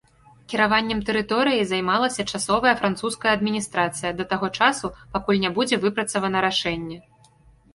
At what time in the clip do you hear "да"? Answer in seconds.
4.23-4.27